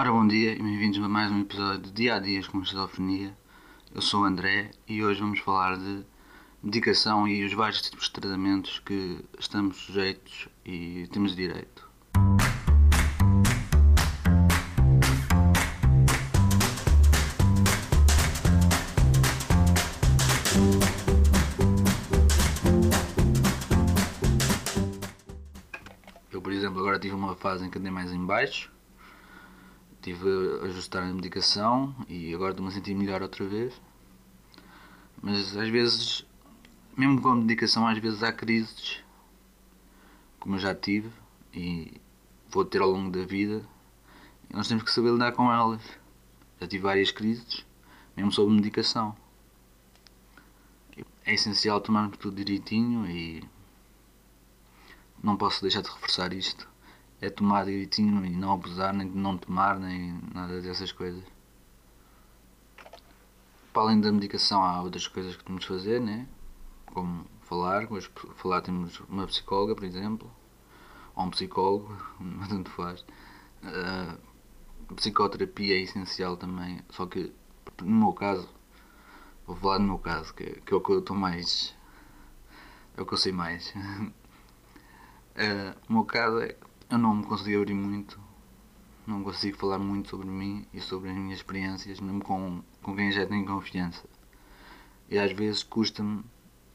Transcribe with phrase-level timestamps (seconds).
[0.00, 3.36] Ora, bom dia e bem-vindos a mais um episódio de Dia a Dias com Esquizofrenia.
[3.92, 6.06] Eu sou o André e hoje vamos falar de
[6.62, 11.90] medicação e os vários tipos de tratamentos que estamos sujeitos e temos direito.
[26.30, 28.77] Eu, por exemplo, agora tive uma fase em que andei mais em baixo
[29.98, 33.74] Estive a ajustar a medicação e agora estou-me a sentir melhor outra vez.
[35.20, 36.24] Mas às vezes,
[36.96, 39.02] mesmo com a medicação, às vezes há crises,
[40.38, 41.10] como eu já tive
[41.52, 42.00] e
[42.48, 43.62] vou ter ao longo da vida,
[44.48, 45.82] e nós temos que saber lidar com elas.
[46.60, 47.66] Já tive várias crises,
[48.16, 49.16] mesmo sob medicação.
[51.26, 53.42] É essencial tomarmos tudo direitinho e
[55.22, 56.68] não posso deixar de reforçar isto
[57.20, 61.22] é tomar direitinho e não abusar, nem não tomar, nem nada dessas coisas.
[63.72, 66.26] Para além da medicação, há outras coisas que temos de fazer, né?
[66.86, 67.88] Como falar,
[68.36, 70.30] falar temos uma psicóloga, por exemplo,
[71.14, 71.96] ou um psicólogo,
[72.48, 73.04] tanto faz.
[73.62, 77.32] Uh, psicoterapia é essencial também, só que
[77.82, 78.48] no meu caso,
[79.46, 81.74] vou falar no meu caso, que, que é o que eu estou mais.
[82.96, 83.74] é o que eu sei mais.
[83.74, 84.12] uh,
[85.88, 86.56] o meu caso é
[86.90, 88.18] eu não me consegui abrir muito,
[89.06, 93.12] não consigo falar muito sobre mim e sobre as minhas experiências, mesmo com, com quem
[93.12, 94.08] já tenho confiança.
[95.08, 96.24] E às vezes custa-me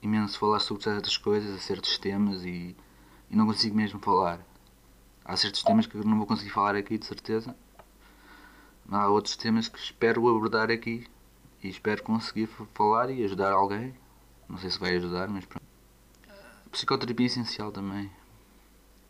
[0.00, 2.74] imenso falar sobre certas coisas, a certos temas e,
[3.30, 4.40] e não consigo mesmo falar.
[5.24, 7.54] Há certos temas que eu não vou conseguir falar aqui, de certeza.
[8.86, 11.06] Mas há outros temas que espero abordar aqui
[11.62, 13.94] e espero conseguir falar e ajudar alguém.
[14.48, 15.66] Não sei se vai ajudar, mas pronto.
[16.70, 18.10] Psicoterapia é essencial também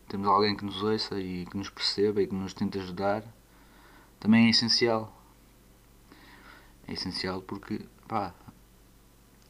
[0.09, 3.23] temos alguém que nos ouça e que nos perceba e que nos tente ajudar,
[4.19, 5.15] também é essencial.
[6.87, 8.33] É essencial porque pá,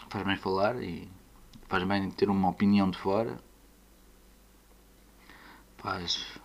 [0.09, 1.09] faz bem falar e
[1.67, 3.39] faz bem ter uma opinião de fora.
[5.77, 6.37] Faz,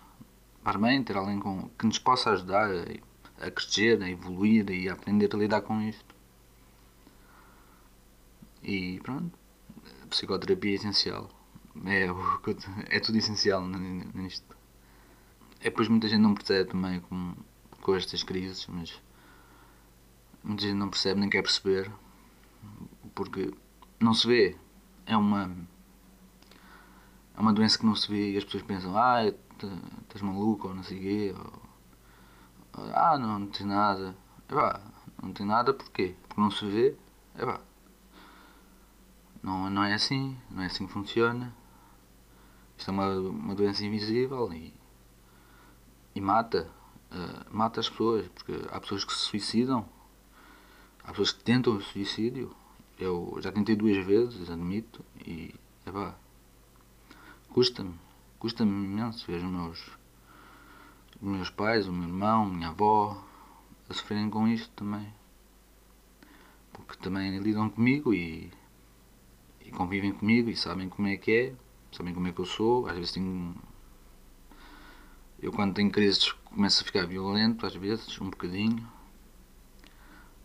[0.62, 4.88] faz bem ter alguém com, que nos possa ajudar a, a crescer, a evoluir e
[4.88, 6.14] a aprender a lidar com isto.
[8.62, 9.36] E pronto,
[10.04, 11.28] a psicoterapia é essencial.
[11.84, 12.06] É,
[12.96, 13.62] é tudo essencial
[14.14, 14.56] nisto.
[15.60, 17.34] É pois muita gente não percebe também com,
[17.80, 19.00] com estas crises, mas
[20.42, 21.90] muita gente não percebe nem quer perceber
[23.14, 23.52] porque
[24.00, 24.56] não se vê.
[25.06, 25.50] É uma
[27.36, 30.74] é uma doença que não se vê e as pessoas pensam, ah, estás maluco ou
[30.74, 31.62] não sei o quê, ou,
[32.94, 34.16] ah, não, não nada.
[34.48, 34.80] Epá,
[35.22, 36.14] não tem nada porquê?
[36.28, 36.96] Porque não se vê.
[37.36, 37.60] Epá,
[39.42, 41.52] não, não é assim, não é assim que funciona.
[42.84, 44.74] Isto é uma, uma doença invisível e,
[46.14, 46.70] e mata.
[47.10, 49.88] Uh, mata as pessoas, porque há pessoas que se suicidam,
[51.02, 52.54] há pessoas que tentam o suicídio.
[52.98, 55.54] Eu já tentei duas vezes, admito, e
[55.86, 56.14] epá,
[57.48, 57.94] custa-me,
[58.38, 59.90] custa-me imenso ver os meus,
[61.22, 63.24] os meus pais, o meu irmão, minha avó
[63.88, 65.10] a sofrerem com isto também.
[66.70, 68.52] Porque também lidam comigo e,
[69.62, 71.63] e convivem comigo e sabem como é que é
[71.94, 73.54] sabem como é que eu sou, às vezes tenho.
[75.40, 78.86] Eu quando tenho crises começo a ficar violento, às vezes, um bocadinho.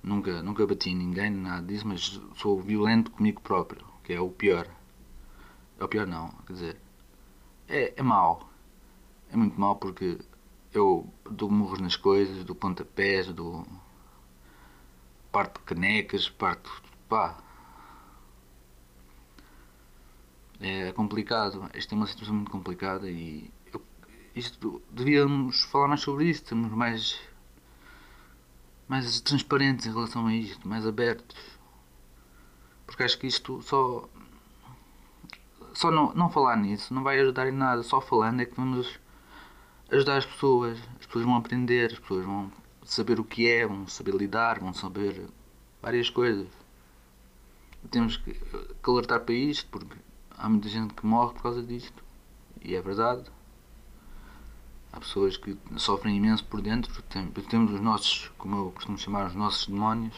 [0.02, 4.30] Nunca, nunca bati em ninguém, nada disso, mas sou violento comigo próprio, que é o
[4.30, 4.68] pior.
[5.80, 6.82] É o pior não, quer dizer.
[7.68, 8.50] É, é mau.
[9.32, 10.18] É muito mau porque
[10.74, 13.66] eu dou murros nas coisas, dou pontapés, dou.
[15.32, 16.72] parto canecas, parto.
[17.08, 17.38] pá,
[20.60, 21.70] é complicado.
[21.74, 23.82] Esta é uma situação muito complicada e eu,
[24.36, 27.20] isto devíamos falar mais sobre isto, sermos mais
[28.88, 31.38] mais transparentes em relação a isto, mais abertos.
[32.86, 34.10] Porque acho que isto só
[35.74, 39.00] só não, não falar nisso não vai ajudar em nada, só falando é que vamos
[39.92, 42.52] ajudar as pessoas, as pessoas vão aprender, as pessoas vão
[42.84, 45.28] saber o que é, vão saber lidar, vão saber
[45.82, 46.48] várias coisas.
[47.92, 48.36] Temos que
[48.84, 49.96] alertar para isto porque
[50.40, 52.04] há muita gente que morre por causa disto.
[52.62, 53.30] E é verdade.
[54.92, 59.28] Há pessoas que sofrem imenso por dentro, porque temos os nossos, como eu costumo chamar,
[59.28, 60.16] os nossos demónios.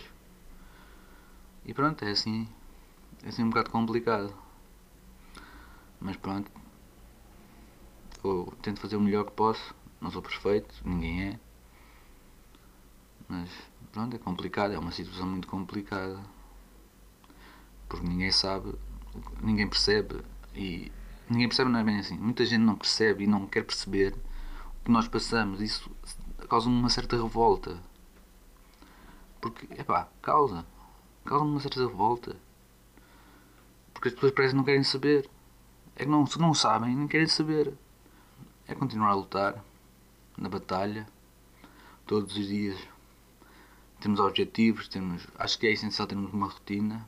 [1.65, 2.47] E pronto, é assim.
[3.23, 4.33] É assim um bocado complicado.
[5.99, 6.49] Mas pronto.
[8.23, 9.75] Eu tento fazer o melhor que posso.
[9.99, 11.39] Não sou perfeito, ninguém é.
[13.27, 13.49] Mas
[13.91, 16.19] pronto, é complicado, é uma situação muito complicada.
[17.89, 18.73] Porque ninguém sabe
[19.41, 20.21] ninguém percebe
[20.55, 20.91] e
[21.29, 22.17] ninguém percebe não é bem assim.
[22.17, 24.13] Muita gente não percebe e não quer perceber
[24.81, 25.61] o que nós passamos.
[25.61, 25.89] Isso
[26.49, 27.81] causam uma certa revolta.
[29.39, 30.65] Porque, epá, causa.
[31.25, 32.35] Causa uma certa revolta.
[33.93, 35.29] Porque as pessoas parecem não querem saber.
[35.95, 37.73] É que não, se não sabem, não querem saber.
[38.67, 39.63] É continuar a lutar
[40.37, 41.07] na batalha
[42.05, 42.77] todos os dias.
[43.99, 45.27] Temos objetivos, temos.
[45.37, 47.07] Acho que é essencial termos uma rotina.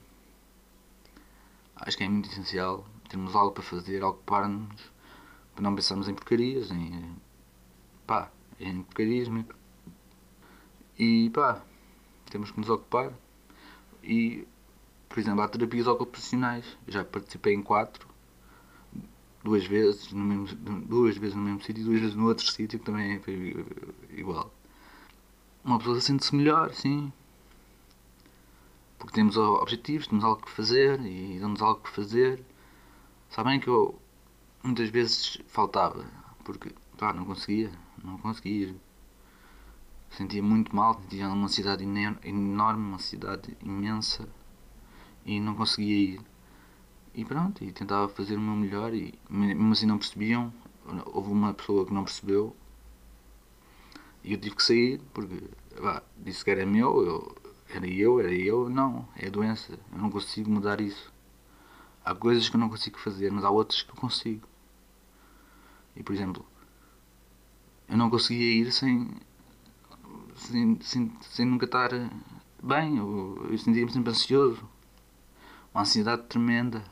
[1.76, 6.72] Acho que é muito essencial termos algo para fazer, algo para não pensarmos em porcarias,
[6.72, 7.16] em
[8.08, 9.54] pá, em porcarias mesmo.
[10.98, 11.62] E pá,
[12.30, 13.12] temos que nos ocupar.
[14.04, 14.48] E,
[15.10, 16.66] por exemplo, há terapias ocupacionais.
[16.88, 18.08] Já participei em quatro,
[19.44, 22.80] duas vezes no mesmo, duas vezes no mesmo sítio e duas vezes no outro sítio
[22.80, 23.66] que também foi
[24.12, 24.54] igual.
[25.64, 27.12] Uma pessoa sente-se melhor, sim.
[29.04, 32.42] Porque temos objetivos, temos algo que fazer e damos algo que fazer.
[33.30, 34.00] Sabem que eu
[34.64, 36.06] muitas vezes faltava,
[36.46, 37.70] porque pá, não conseguia,
[38.02, 38.74] não conseguia.
[40.10, 44.26] Sentia muito mal, sentia uma ansiedade enorme, uma ansiedade imensa
[45.26, 46.22] e não conseguia ir.
[47.14, 50.54] E pronto, e tentava fazer o meu melhor e mesmo assim não percebiam.
[51.08, 52.56] Houve uma pessoa que não percebeu
[54.24, 55.44] e eu tive que sair porque
[55.82, 57.43] pá, disse que era meu, eu,
[57.78, 61.12] era eu, era eu, não, é doença, eu não consigo mudar isso.
[62.04, 64.48] Há coisas que eu não consigo fazer, mas há outras que eu consigo.
[65.96, 66.46] E por exemplo,
[67.88, 69.10] eu não conseguia ir sem,
[70.36, 71.90] sem, sem, sem nunca estar
[72.62, 72.98] bem.
[72.98, 74.68] Eu, eu sentia-me sempre ansioso.
[75.74, 76.84] Uma ansiedade tremenda.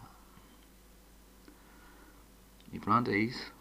[2.72, 3.54] E pronto, é isso.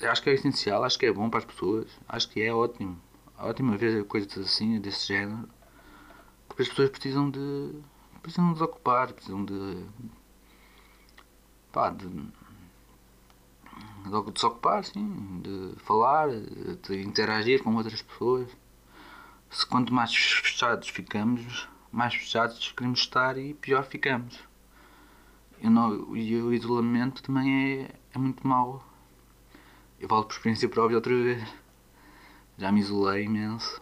[0.00, 2.52] Eu acho que é essencial, acho que é bom para as pessoas, acho que é
[2.52, 3.00] ótimo.
[3.38, 5.48] É ótimo ver coisas assim, desse género.
[6.50, 7.80] Porque as pessoas precisam de.
[8.20, 9.86] precisam de desocupar, precisam de.
[11.70, 12.08] pá, de
[14.04, 18.48] de desocupar, sim, de falar, de interagir com outras pessoas.
[19.48, 24.40] Se quanto mais fechados ficamos, mais fechados queremos estar e pior ficamos.
[25.62, 28.84] E o isolamento também é, é muito mau.
[30.00, 31.46] Eu falo por experiência própria outra vez.
[32.58, 33.80] Já me isolei imenso.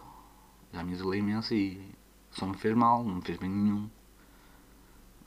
[0.71, 1.95] Já me isolei imenso e
[2.39, 3.89] só me fez mal, não me fez bem nenhum.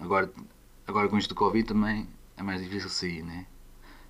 [0.00, 0.32] Agora,
[0.86, 3.46] agora com isto do Covid também é mais difícil sair, né?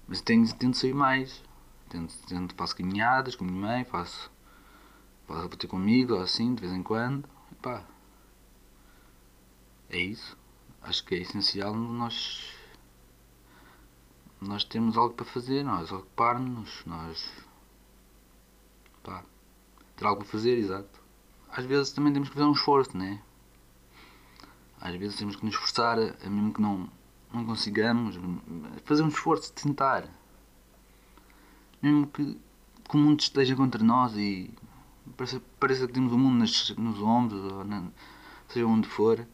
[0.06, 1.42] Mas tenho, tento sair mais.
[1.88, 4.30] Tento, tento, faço caminhadas com a minha mãe, faço.
[5.26, 7.28] Faço bater comigo, assim, de vez em quando.
[7.50, 7.84] E pá.
[9.90, 10.38] É isso.
[10.80, 12.54] Acho que é essencial nós.
[14.40, 17.30] Nós temos algo para fazer, nós ocuparmos, nós.
[19.02, 19.24] pá.
[19.96, 21.01] Ter algo para fazer, exato.
[21.54, 23.20] Às vezes também temos que fazer um esforço, né?
[24.80, 26.88] Às vezes temos que nos esforçar, mesmo que não
[27.32, 28.18] não consigamos,
[28.84, 30.06] fazer um esforço de tentar.
[31.80, 32.38] Mesmo que,
[32.88, 34.52] que o mundo esteja contra nós e
[35.16, 37.84] pareça, pareça que temos o mundo nas, nos ombros, ou na,
[38.48, 39.26] seja onde for,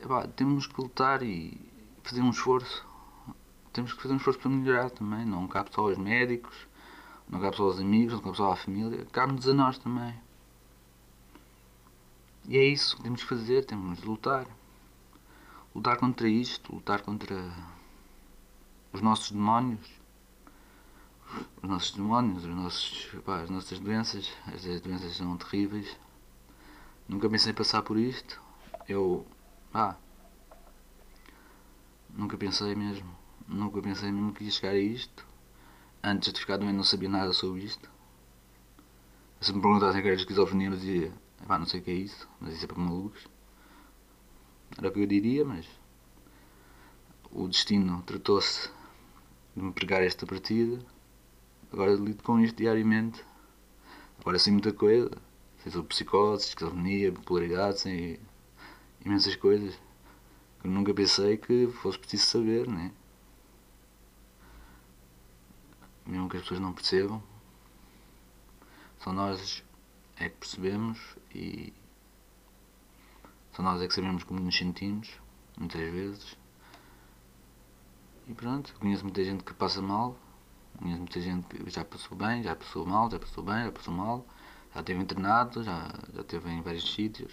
[0.00, 1.58] epá, temos que lutar e
[2.02, 2.86] fazer um esforço.
[3.72, 5.24] Temos que fazer um esforço para melhorar também.
[5.24, 6.54] Não cabe só aos médicos,
[7.28, 10.14] não cabe só aos amigos, não cabe só à família, cabe-nos a nós também.
[12.48, 14.46] E é isso que temos que fazer, temos de lutar
[15.74, 17.52] lutar contra isto, lutar contra
[18.92, 19.86] os nossos demónios,
[21.62, 25.96] os nossos demónios, os nossos, pá, as nossas doenças, estas doenças são terríveis.
[27.06, 28.40] Nunca pensei passar por isto.
[28.88, 29.26] Eu,
[29.72, 29.94] ah,
[32.10, 33.08] nunca pensei mesmo,
[33.46, 35.26] nunca pensei mesmo que ia chegar a isto.
[36.02, 37.88] Antes de ficar doente não sabia nada sobre isto.
[39.40, 41.12] Se me perguntassem que era esquizofrenia, eu dizia,
[41.46, 43.26] pá, não sei o que é isso, mas isso é para malucos.
[44.76, 45.66] Era o que eu diria, mas
[47.30, 48.70] o destino tratou-se
[49.56, 50.78] de me pregar esta partida.
[51.72, 53.24] Agora lido com isto diariamente.
[54.20, 55.10] Agora sei muita coisa.
[55.62, 58.20] Sei sobre psicose, esquizofrenia, bipolaridade, sei
[59.04, 59.78] imensas coisas
[60.60, 62.92] que eu nunca pensei que fosse preciso saber, né?
[66.06, 67.22] Mesmo que as pessoas não percebam.
[68.98, 69.62] Só nós
[70.20, 70.98] é que percebemos
[71.34, 71.72] e
[73.52, 75.08] só nós é que sabemos como nos sentimos,
[75.58, 76.36] muitas vezes.
[78.28, 80.16] E pronto, conheço muita gente que passa mal,
[80.76, 83.94] conheço muita gente que já passou bem, já passou mal, já passou bem, já passou
[83.94, 84.26] mal,
[84.74, 87.32] já teve internado, já, já teve em vários sítios.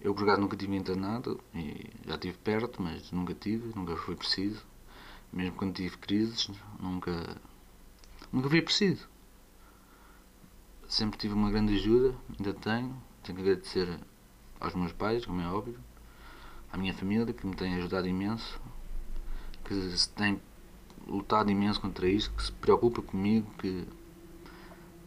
[0.00, 4.14] Eu por acaso nunca tive internado e já estive perto, mas nunca tive, nunca foi
[4.14, 4.64] preciso.
[5.32, 7.36] Mesmo quando tive crises, nunca,
[8.32, 9.08] nunca foi preciso.
[10.88, 14.00] Sempre tive uma grande ajuda, ainda tenho, tenho que agradecer
[14.60, 15.78] aos meus pais, como é óbvio,
[16.72, 18.60] à minha família, que me tem ajudado imenso,
[19.64, 20.40] que se tem
[21.06, 23.86] lutado imenso contra isto, que se preocupa comigo, que,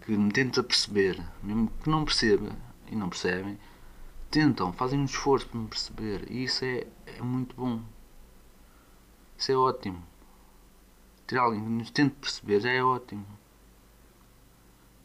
[0.06, 2.56] que me tenta perceber, mesmo que não perceba
[2.92, 3.58] e não percebem,
[4.30, 7.82] tentam, fazem um esforço para me perceber e isso é, é muito bom.
[9.38, 10.04] Isso é ótimo.
[11.26, 13.26] Ter alguém que nos tente perceber já é ótimo.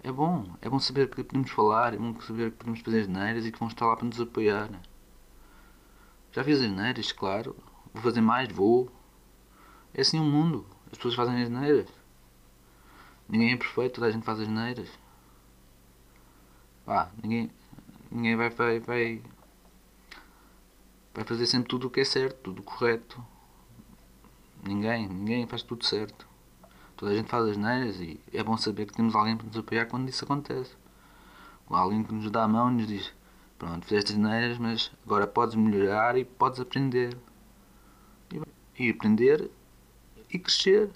[0.04, 3.46] É bom, é bom saber que podemos falar, é bom saber que podemos fazer neiras
[3.46, 4.68] e que vão estar lá para nos apoiar.
[6.30, 7.56] Já fiz as neiras, claro.
[7.94, 8.92] Vou fazer mais, vou.
[9.94, 10.66] É assim o mundo.
[10.92, 11.88] As pessoas fazem as neiras.
[13.26, 14.90] Ninguém é perfeito, toda a gente faz as neiras.
[17.22, 17.50] Ninguém,
[18.10, 19.22] ninguém vai, vai, vai,
[21.14, 23.24] vai fazer sempre tudo o que é certo, tudo correto.
[24.62, 26.28] Ninguém, ninguém faz tudo certo.
[26.96, 29.56] Toda a gente faz as neiras e é bom saber que temos alguém para nos
[29.56, 30.74] apoiar quando isso acontece.
[31.68, 33.12] Alguém que nos dá a mão e nos diz:
[33.58, 37.16] Pronto, fizeste as neiras, mas agora podes melhorar e podes aprender.
[38.78, 39.50] E, aprender
[40.30, 40.90] e crescer.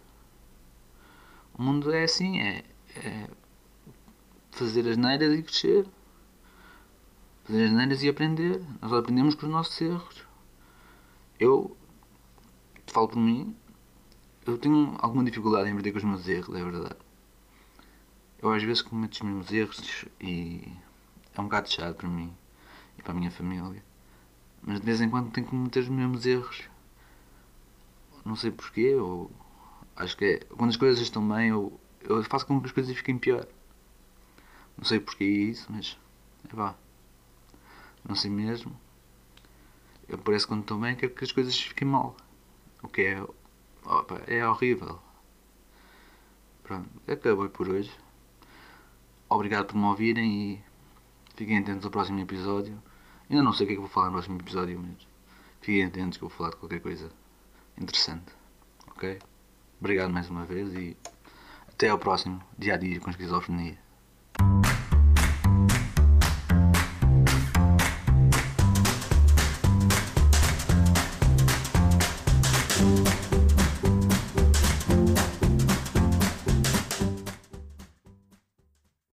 [1.55, 2.65] O mundo é assim: é,
[2.97, 3.31] é
[4.51, 5.87] fazer as neiras e crescer.
[7.45, 8.63] Fazer as neiras e aprender.
[8.83, 10.27] Nós aprendemos com os nossos erros.
[11.41, 11.77] Eu
[12.87, 13.57] falo por mim,
[14.49, 16.97] eu tenho alguma dificuldade em aprender com os meus erros, é verdade.
[18.41, 20.73] Eu às vezes cometo os mesmos erros e
[21.35, 22.35] é um bocado chato para mim
[22.97, 23.85] e para a minha família.
[24.63, 26.63] Mas de vez em quando tenho que cometer os mesmos erros.
[28.25, 29.31] Não sei porquê, ou
[29.97, 30.39] acho que é.
[30.57, 33.47] Quando as coisas estão bem, eu, eu faço com que as coisas fiquem pior.
[34.77, 35.99] Não sei porquê isso, mas.
[36.51, 36.75] É vá.
[38.07, 38.75] Não sei mesmo.
[40.09, 42.17] Eu parece que quando estou bem quero que as coisas fiquem mal.
[42.83, 43.27] O que é
[43.89, 45.01] Opa, é horrível.
[46.63, 47.91] Pronto, acabou por hoje.
[49.31, 50.65] Obrigado por me ouvirem e
[51.35, 52.83] fiquem atentos ao próximo episódio.
[53.31, 55.09] Ainda não sei o que é que vou falar no próximo episódio, mas
[55.63, 57.11] fiquem atentos que eu vou falar de qualquer coisa
[57.79, 58.31] interessante.
[58.89, 59.19] Ok?
[59.81, 60.95] Obrigado mais uma vez e
[61.67, 63.79] até ao próximo dia a dia com esquizofrenia.